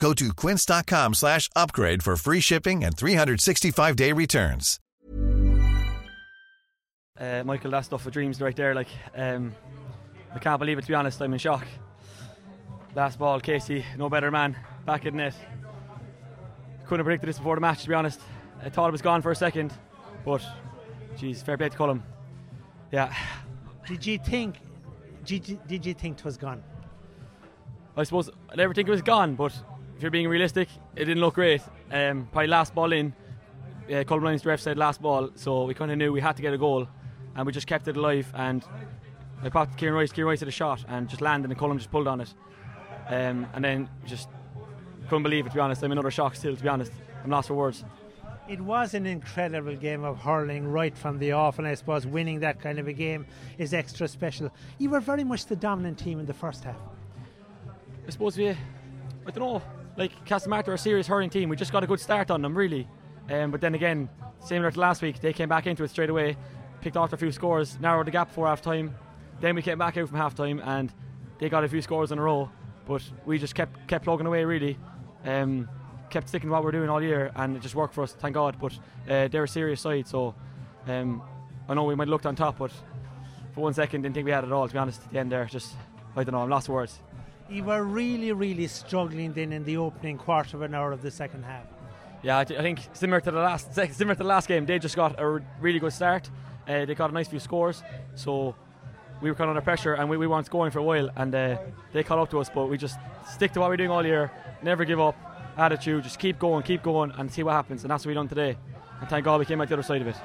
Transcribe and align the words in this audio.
Go 0.00 0.12
to 0.14 0.32
quince.com 0.34 1.14
slash 1.14 1.48
upgrade 1.56 2.02
for 2.02 2.16
free 2.16 2.40
shipping 2.40 2.84
and 2.84 2.96
365-day 2.96 4.12
returns. 4.12 4.78
Uh, 7.18 7.42
Michael, 7.44 7.70
that 7.70 7.86
stuff 7.86 8.04
of 8.04 8.12
dreams 8.12 8.40
right 8.42 8.54
there. 8.54 8.74
Like, 8.74 8.88
um, 9.16 9.54
I 10.34 10.38
can't 10.38 10.58
believe 10.58 10.76
it. 10.76 10.82
To 10.82 10.88
be 10.88 10.94
honest, 10.94 11.20
I'm 11.22 11.32
in 11.32 11.38
shock. 11.38 11.66
Last 12.94 13.18
ball, 13.18 13.40
Casey, 13.40 13.84
no 13.96 14.10
better 14.10 14.30
man, 14.30 14.56
back 14.84 15.06
in 15.06 15.16
net. 15.16 15.34
Couldn't 16.84 17.00
have 17.00 17.04
predicted 17.06 17.28
this 17.28 17.38
before 17.38 17.54
the 17.54 17.60
match. 17.60 17.82
To 17.82 17.88
be 17.88 17.94
honest, 17.94 18.20
I 18.62 18.68
thought 18.68 18.88
it 18.88 18.92
was 18.92 19.02
gone 19.02 19.22
for 19.22 19.30
a 19.30 19.36
second, 19.36 19.72
but, 20.24 20.42
geez, 21.16 21.42
fair 21.42 21.56
play 21.56 21.68
to 21.70 21.76
Cullum. 21.76 22.02
Yeah, 22.92 23.14
Did 23.86 24.04
you 24.04 24.18
think? 24.18 24.56
Did 25.24 25.48
you, 25.48 25.60
did 25.66 25.84
you 25.86 25.94
think 25.94 26.18
it 26.18 26.24
was 26.24 26.36
gone? 26.36 26.62
I 27.96 28.04
suppose 28.04 28.30
I 28.50 28.56
never 28.56 28.74
think 28.74 28.88
it 28.88 28.92
was 28.92 29.02
gone, 29.02 29.34
but 29.34 29.52
if 29.96 30.02
you're 30.02 30.10
being 30.10 30.28
realistic, 30.28 30.68
it 30.94 31.06
didn't 31.06 31.20
look 31.20 31.34
great. 31.34 31.62
Um, 31.90 32.28
probably 32.30 32.48
last 32.48 32.74
ball 32.74 32.92
in, 32.92 33.14
uh, 33.92 34.04
Colin 34.04 34.36
the 34.36 34.48
ref 34.48 34.60
said 34.60 34.76
last 34.76 35.00
ball, 35.00 35.30
so 35.36 35.64
we 35.64 35.74
kind 35.74 35.90
of 35.90 35.96
knew 35.96 36.12
we 36.12 36.20
had 36.20 36.36
to 36.36 36.42
get 36.42 36.52
a 36.52 36.58
goal, 36.58 36.86
and 37.34 37.46
we 37.46 37.52
just 37.52 37.66
kept 37.66 37.88
it 37.88 37.96
alive. 37.96 38.30
And 38.34 38.62
I 39.42 39.48
popped 39.48 39.78
Kieran 39.78 39.94
Rice, 39.94 40.12
Kieran 40.12 40.28
Rice 40.28 40.40
had 40.40 40.48
a 40.48 40.52
shot 40.52 40.84
and 40.88 41.08
just 41.08 41.22
landed, 41.22 41.50
and 41.50 41.58
Colin 41.58 41.78
just 41.78 41.90
pulled 41.90 42.08
on 42.08 42.20
it. 42.20 42.34
Um, 43.08 43.46
and 43.54 43.64
then 43.64 43.88
just 44.04 44.28
couldn't 45.08 45.22
believe 45.22 45.46
it, 45.46 45.50
to 45.50 45.54
be 45.54 45.60
honest. 45.60 45.82
I'm 45.82 45.92
in 45.92 45.98
utter 45.98 46.10
shock 46.10 46.34
still, 46.34 46.56
to 46.56 46.62
be 46.62 46.68
honest. 46.68 46.92
I'm 47.24 47.30
lost 47.30 47.48
for 47.48 47.54
words. 47.54 47.84
It 48.48 48.60
was 48.60 48.94
an 48.94 49.06
incredible 49.06 49.76
game 49.76 50.04
of 50.04 50.18
hurling 50.18 50.68
right 50.68 50.96
from 50.96 51.18
the 51.18 51.32
off, 51.32 51.58
and 51.58 51.66
I 51.66 51.74
suppose 51.74 52.06
winning 52.06 52.40
that 52.40 52.60
kind 52.60 52.78
of 52.78 52.86
a 52.86 52.92
game 52.92 53.26
is 53.58 53.72
extra 53.72 54.06
special. 54.08 54.52
You 54.78 54.90
were 54.90 55.00
very 55.00 55.24
much 55.24 55.46
the 55.46 55.56
dominant 55.56 55.98
team 55.98 56.20
in 56.20 56.26
the 56.26 56.34
first 56.34 56.64
half. 56.64 56.76
I 58.06 58.10
suppose 58.10 58.36
we, 58.36 58.50
I 58.50 58.56
don't 59.26 59.38
know, 59.38 59.62
like 59.96 60.24
Castlemartyr 60.24 60.68
are 60.68 60.74
a 60.74 60.78
serious 60.78 61.06
hurling 61.06 61.30
team. 61.30 61.48
We 61.48 61.56
just 61.56 61.72
got 61.72 61.82
a 61.82 61.86
good 61.86 62.00
start 62.00 62.30
on 62.30 62.42
them, 62.42 62.56
really. 62.56 62.88
Um, 63.30 63.50
but 63.50 63.60
then 63.60 63.74
again, 63.74 64.08
similar 64.44 64.70
to 64.70 64.80
last 64.80 65.02
week, 65.02 65.20
they 65.20 65.32
came 65.32 65.48
back 65.48 65.66
into 65.66 65.84
it 65.84 65.90
straight 65.90 66.10
away, 66.10 66.36
picked 66.80 66.96
off 66.96 67.12
a 67.12 67.16
few 67.16 67.32
scores, 67.32 67.78
narrowed 67.80 68.06
the 68.06 68.10
gap 68.10 68.28
before 68.28 68.46
half 68.46 68.62
time. 68.62 68.94
Then 69.40 69.54
we 69.54 69.62
came 69.62 69.78
back 69.78 69.96
out 69.96 70.08
from 70.08 70.18
half 70.18 70.34
time 70.34 70.60
and 70.64 70.92
they 71.38 71.48
got 71.48 71.64
a 71.64 71.68
few 71.68 71.82
scores 71.82 72.12
in 72.12 72.18
a 72.18 72.22
row. 72.22 72.50
But 72.86 73.02
we 73.24 73.38
just 73.38 73.54
kept 73.54 73.88
kept 73.88 74.04
plugging 74.04 74.26
away, 74.26 74.44
really. 74.44 74.78
Um, 75.24 75.68
kept 76.08 76.28
sticking 76.28 76.48
to 76.48 76.52
what 76.52 76.62
we're 76.62 76.70
doing 76.70 76.88
all 76.88 77.02
year, 77.02 77.32
and 77.34 77.56
it 77.56 77.62
just 77.62 77.74
worked 77.74 77.94
for 77.94 78.04
us, 78.04 78.12
thank 78.12 78.34
God. 78.34 78.56
But 78.60 78.78
uh, 79.10 79.28
they're 79.28 79.44
a 79.44 79.48
serious 79.48 79.80
side, 79.80 80.06
so 80.06 80.34
um, 80.86 81.20
I 81.68 81.74
know 81.74 81.82
we 81.82 81.96
might 81.96 82.04
have 82.04 82.10
looked 82.10 82.26
on 82.26 82.36
top, 82.36 82.58
but 82.58 82.70
for 83.52 83.62
one 83.62 83.74
second 83.74 84.02
didn't 84.02 84.14
think 84.14 84.24
we 84.24 84.30
had 84.30 84.44
it 84.44 84.52
all. 84.52 84.68
To 84.68 84.72
be 84.72 84.78
honest, 84.78 85.02
at 85.02 85.12
the 85.12 85.18
end 85.18 85.32
there, 85.32 85.44
just 85.46 85.74
I 86.14 86.22
don't 86.22 86.32
know, 86.32 86.42
I'm 86.42 86.48
lost 86.48 86.68
words. 86.68 87.00
You 87.48 87.62
were 87.64 87.82
really, 87.84 88.32
really 88.32 88.66
struggling 88.66 89.32
then 89.32 89.52
in 89.52 89.64
the 89.64 89.76
opening 89.76 90.18
quarter 90.18 90.56
of 90.56 90.62
an 90.62 90.74
hour 90.74 90.92
of 90.92 91.02
the 91.02 91.10
second 91.10 91.44
half. 91.44 91.64
Yeah, 92.22 92.38
I, 92.38 92.44
thi- 92.44 92.56
I 92.58 92.62
think 92.62 92.80
similar 92.92 93.20
to 93.20 93.30
the 93.30 93.38
last 93.38 93.72
similar 93.74 94.14
to 94.14 94.18
the 94.18 94.24
last 94.24 94.48
game, 94.48 94.66
they 94.66 94.78
just 94.80 94.96
got 94.96 95.18
a 95.18 95.22
r- 95.22 95.42
really 95.60 95.78
good 95.78 95.92
start. 95.92 96.28
Uh, 96.68 96.84
they 96.84 96.94
got 96.96 97.10
a 97.10 97.12
nice 97.12 97.28
few 97.28 97.38
scores, 97.38 97.84
so 98.16 98.56
we 99.22 99.30
were 99.30 99.36
kind 99.36 99.48
of 99.48 99.50
under 99.56 99.60
pressure 99.62 99.94
and 99.94 100.10
we, 100.10 100.16
we 100.16 100.26
weren't 100.26 100.46
scoring 100.46 100.72
for 100.72 100.80
a 100.80 100.82
while. 100.82 101.08
And 101.14 101.32
uh, 101.34 101.58
they 101.92 102.02
caught 102.02 102.18
up 102.18 102.30
to 102.30 102.40
us, 102.40 102.50
but 102.52 102.66
we 102.66 102.76
just 102.76 102.98
stick 103.30 103.52
to 103.52 103.60
what 103.60 103.68
we're 103.68 103.76
doing 103.76 103.90
all 103.90 104.04
year. 104.04 104.32
Never 104.62 104.84
give 104.84 104.98
up. 105.00 105.16
Attitude, 105.56 106.02
just 106.04 106.18
keep 106.18 106.38
going, 106.38 106.64
keep 106.64 106.82
going, 106.82 107.12
and 107.16 107.32
see 107.32 107.42
what 107.42 107.52
happens. 107.52 107.84
And 107.84 107.90
that's 107.90 108.04
what 108.04 108.08
we 108.10 108.14
done 108.14 108.28
today. 108.28 108.56
And 109.00 109.08
thank 109.08 109.24
God 109.24 109.38
we 109.38 109.46
came 109.46 109.60
out 109.60 109.68
the 109.68 109.74
other 109.74 109.82
side 109.82 110.02
of 110.02 110.08
it. 110.08 110.16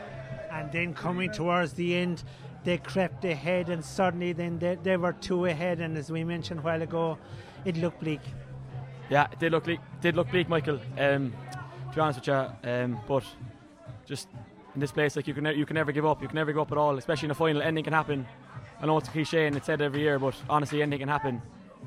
And 0.51 0.69
then 0.71 0.93
coming 0.93 1.31
towards 1.31 1.73
the 1.73 1.95
end, 1.95 2.23
they 2.63 2.77
crept 2.77 3.25
ahead, 3.25 3.69
and 3.69 3.83
suddenly 3.83 4.33
then 4.33 4.59
they, 4.59 4.75
they 4.75 4.97
were 4.97 5.13
two 5.13 5.45
ahead. 5.45 5.79
And 5.79 5.97
as 5.97 6.11
we 6.11 6.23
mentioned 6.23 6.59
a 6.59 6.63
while 6.63 6.81
ago, 6.81 7.17
it 7.65 7.77
looked 7.77 7.99
bleak. 7.99 8.21
Yeah, 9.09 9.27
it 9.31 9.39
did 9.39 9.51
look 9.51 9.65
bleak, 9.65 9.79
did 10.01 10.15
look 10.15 10.29
bleak, 10.29 10.47
Michael. 10.47 10.79
Um, 10.97 11.33
to 11.89 11.95
be 11.95 12.01
honest 12.01 12.19
with 12.19 12.27
you, 12.27 12.69
um, 12.69 12.99
but 13.07 13.23
just 14.05 14.29
in 14.73 14.79
this 14.79 14.91
place, 14.91 15.15
like 15.15 15.27
you 15.27 15.33
can 15.33 15.45
you 15.45 15.65
can 15.65 15.75
never 15.75 15.91
give 15.91 16.05
up. 16.05 16.21
You 16.21 16.27
can 16.27 16.35
never 16.35 16.51
give 16.51 16.61
up 16.61 16.71
at 16.71 16.77
all, 16.77 16.97
especially 16.97 17.27
in 17.27 17.31
a 17.31 17.35
final. 17.35 17.61
Anything 17.61 17.83
can 17.83 17.93
happen. 17.93 18.25
I 18.81 18.85
know 18.85 18.97
it's 18.97 19.09
a 19.09 19.11
cliche 19.11 19.45
and 19.45 19.55
it's 19.55 19.65
said 19.65 19.81
every 19.81 20.01
year, 20.01 20.17
but 20.17 20.35
honestly, 20.49 20.81
anything 20.81 20.99
can 20.99 21.09
happen. 21.09 21.41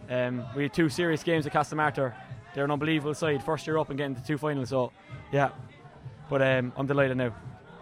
Um, 0.08 0.44
we 0.54 0.64
had 0.64 0.72
two 0.72 0.88
serious 0.88 1.22
games 1.22 1.46
at 1.46 1.52
Castlemartyr. 1.52 2.12
They're 2.54 2.64
an 2.64 2.70
unbelievable 2.70 3.14
side. 3.14 3.42
First 3.42 3.66
year 3.66 3.78
up 3.78 3.88
and 3.88 3.98
getting 3.98 4.14
to 4.14 4.24
two 4.24 4.38
finals. 4.38 4.68
So, 4.68 4.92
yeah. 5.32 5.50
But 6.30 6.42
um, 6.42 6.72
I'm 6.76 6.86
delighted 6.86 7.16
now. 7.16 7.34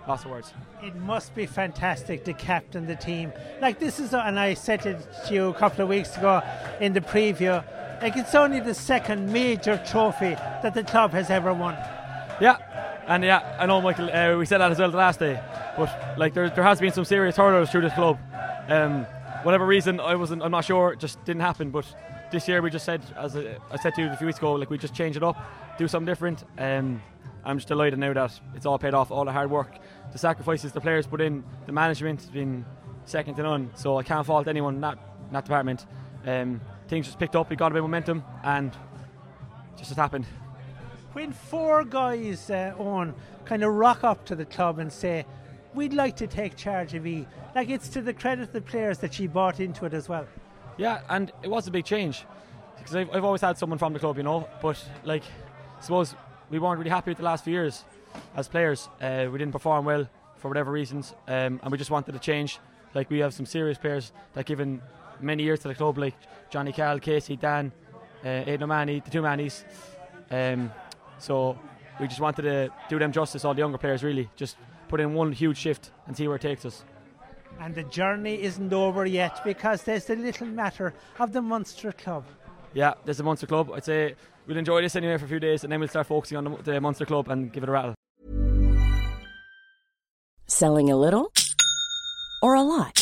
Lots 0.08 0.24
of 0.24 0.32
words. 0.32 0.52
It 0.82 0.96
must 0.96 1.34
be 1.34 1.46
fantastic 1.46 2.24
to 2.24 2.32
captain 2.32 2.86
the 2.86 2.96
team. 2.96 3.32
Like 3.60 3.78
this 3.78 4.00
is, 4.00 4.12
and 4.12 4.38
I 4.38 4.54
said 4.54 4.84
it 4.84 5.06
to 5.26 5.34
you 5.34 5.48
a 5.48 5.54
couple 5.54 5.82
of 5.82 5.88
weeks 5.88 6.16
ago 6.16 6.42
in 6.80 6.92
the 6.92 7.00
preview. 7.00 7.64
Like 8.02 8.16
it's 8.16 8.34
only 8.34 8.58
the 8.58 8.74
second 8.74 9.32
major 9.32 9.80
trophy 9.86 10.34
that 10.34 10.74
the 10.74 10.82
club 10.82 11.12
has 11.12 11.30
ever 11.30 11.54
won. 11.54 11.74
Yeah, 12.40 12.56
and 13.06 13.22
yeah, 13.22 13.56
I 13.60 13.66
know, 13.66 13.80
Michael. 13.80 14.10
Uh, 14.10 14.36
we 14.36 14.46
said 14.46 14.58
that 14.58 14.72
as 14.72 14.78
well 14.78 14.90
the 14.90 14.96
last 14.96 15.20
day, 15.20 15.40
but 15.76 16.18
like 16.18 16.34
there, 16.34 16.50
there 16.50 16.64
has 16.64 16.80
been 16.80 16.92
some 16.92 17.04
serious 17.04 17.36
hurdles 17.36 17.70
through 17.70 17.82
this 17.82 17.94
club. 17.94 18.18
Um, 18.68 19.06
whatever 19.44 19.64
reason, 19.66 20.00
I 20.00 20.16
wasn't. 20.16 20.42
I'm 20.42 20.50
not 20.50 20.64
sure. 20.64 20.92
It 20.92 20.98
just 20.98 21.24
didn't 21.24 21.42
happen. 21.42 21.70
But 21.70 21.86
this 22.32 22.48
year, 22.48 22.60
we 22.62 22.70
just 22.70 22.84
said, 22.84 23.02
as 23.16 23.36
I 23.36 23.76
said 23.80 23.94
to 23.94 24.02
you 24.02 24.08
a 24.08 24.16
few 24.16 24.26
weeks 24.26 24.38
ago, 24.38 24.54
like 24.54 24.70
we 24.70 24.78
just 24.78 24.94
change 24.94 25.16
it 25.16 25.22
up, 25.22 25.36
do 25.78 25.86
something 25.86 26.06
different. 26.06 26.44
Um, 26.58 27.00
I'm 27.44 27.58
just 27.58 27.68
delighted 27.68 27.98
now 27.98 28.12
that 28.14 28.40
it's 28.54 28.66
all 28.66 28.78
paid 28.78 28.94
off. 28.94 29.10
All 29.10 29.24
the 29.24 29.32
hard 29.32 29.50
work, 29.50 29.78
the 30.10 30.18
sacrifices 30.18 30.72
the 30.72 30.80
players 30.80 31.06
put 31.06 31.20
in, 31.20 31.44
the 31.66 31.72
management 31.72 32.20
has 32.22 32.30
been 32.30 32.64
second 33.04 33.34
to 33.36 33.42
none. 33.42 33.70
So 33.74 33.98
I 33.98 34.02
can't 34.02 34.26
fault 34.26 34.48
anyone 34.48 34.76
in 34.76 34.80
that, 34.80 34.98
in 35.26 35.32
that 35.34 35.44
department. 35.44 35.86
Um, 36.26 36.60
things 36.88 37.06
just 37.06 37.18
picked 37.18 37.36
up. 37.36 37.50
We 37.50 37.56
got 37.56 37.72
a 37.72 37.74
bit 37.74 37.78
of 37.78 37.84
momentum, 37.84 38.24
and 38.42 38.72
just 39.76 39.90
has 39.90 39.96
happened. 39.96 40.26
When 41.12 41.32
four 41.32 41.84
guys 41.84 42.48
uh, 42.48 42.74
on 42.78 43.14
kind 43.44 43.62
of 43.62 43.74
rock 43.74 44.04
up 44.04 44.24
to 44.26 44.34
the 44.34 44.46
club 44.46 44.78
and 44.78 44.90
say, 44.90 45.26
"We'd 45.74 45.92
like 45.92 46.16
to 46.16 46.26
take 46.26 46.56
charge 46.56 46.94
of 46.94 47.06
E," 47.06 47.26
like 47.54 47.68
it's 47.68 47.88
to 47.90 48.00
the 48.00 48.14
credit 48.14 48.42
of 48.44 48.52
the 48.52 48.62
players 48.62 48.98
that 48.98 49.12
she 49.12 49.26
bought 49.26 49.60
into 49.60 49.84
it 49.84 49.92
as 49.92 50.08
well. 50.08 50.26
Yeah, 50.82 51.00
and 51.08 51.30
it 51.44 51.48
was 51.48 51.68
a 51.68 51.70
big 51.70 51.84
change 51.84 52.24
because 52.76 52.96
I've, 52.96 53.08
I've 53.14 53.24
always 53.24 53.40
had 53.40 53.56
someone 53.56 53.78
from 53.78 53.92
the 53.92 54.00
club, 54.00 54.16
you 54.16 54.24
know. 54.24 54.48
But 54.60 54.84
like, 55.04 55.22
I 55.78 55.80
suppose 55.80 56.16
we 56.50 56.58
weren't 56.58 56.76
really 56.78 56.90
happy 56.90 57.12
with 57.12 57.18
the 57.18 57.24
last 57.24 57.44
few 57.44 57.52
years 57.52 57.84
as 58.34 58.48
players. 58.48 58.88
Uh, 59.00 59.28
we 59.30 59.38
didn't 59.38 59.52
perform 59.52 59.84
well 59.84 60.08
for 60.38 60.48
whatever 60.48 60.72
reasons, 60.72 61.14
um, 61.28 61.60
and 61.62 61.70
we 61.70 61.78
just 61.78 61.92
wanted 61.92 62.10
to 62.10 62.18
change. 62.18 62.58
Like 62.96 63.10
we 63.10 63.20
have 63.20 63.32
some 63.32 63.46
serious 63.46 63.78
players 63.78 64.10
that 64.32 64.44
given 64.44 64.82
many 65.20 65.44
years 65.44 65.60
to 65.60 65.68
the 65.68 65.74
club, 65.76 65.98
like 65.98 66.16
Johnny 66.50 66.72
Cal, 66.72 66.98
Casey, 66.98 67.36
Dan, 67.36 67.70
uh, 68.24 68.28
Aidan 68.28 68.64
O'Mahony, 68.64 68.98
the 68.98 69.10
two 69.10 69.22
Mannies. 69.22 69.64
Um, 70.32 70.72
so 71.18 71.56
we 72.00 72.08
just 72.08 72.18
wanted 72.18 72.42
to 72.42 72.70
do 72.88 72.98
them 72.98 73.12
justice, 73.12 73.44
all 73.44 73.54
the 73.54 73.60
younger 73.60 73.78
players, 73.78 74.02
really. 74.02 74.28
Just 74.34 74.56
put 74.88 74.98
in 74.98 75.14
one 75.14 75.30
huge 75.30 75.58
shift 75.58 75.92
and 76.08 76.16
see 76.16 76.26
where 76.26 76.36
it 76.38 76.42
takes 76.42 76.64
us. 76.64 76.82
And 77.60 77.74
the 77.74 77.84
journey 77.84 78.42
isn't 78.42 78.72
over 78.72 79.06
yet 79.06 79.40
because 79.44 79.82
there's 79.82 80.06
the 80.06 80.16
little 80.16 80.46
matter 80.46 80.94
of 81.18 81.32
the 81.32 81.42
Munster 81.42 81.92
Club. 81.92 82.24
Yeah, 82.74 82.94
there's 83.04 83.20
a 83.20 83.22
Munster 83.22 83.46
Club. 83.46 83.70
I'd 83.72 83.84
say 83.84 84.14
we'll 84.46 84.56
enjoy 84.56 84.82
this 84.82 84.96
anyway 84.96 85.16
for 85.18 85.26
a 85.26 85.28
few 85.28 85.40
days, 85.40 85.62
and 85.62 85.72
then 85.72 85.80
we'll 85.80 85.88
start 85.88 86.06
focusing 86.06 86.38
on 86.38 86.44
the, 86.44 86.50
the 86.62 86.80
Munster 86.80 87.06
Club 87.06 87.28
and 87.28 87.52
give 87.52 87.62
it 87.62 87.68
a 87.68 87.72
rattle. 87.72 87.94
Selling 90.46 90.90
a 90.90 90.96
little 90.96 91.32
or 92.42 92.54
a 92.54 92.62
lot? 92.62 93.01